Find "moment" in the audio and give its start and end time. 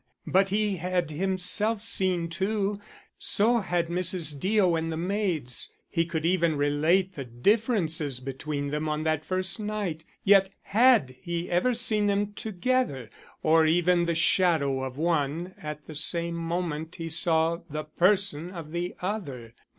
16.33-16.95